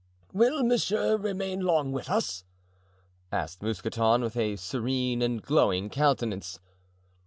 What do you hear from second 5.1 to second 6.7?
and glowing countenance.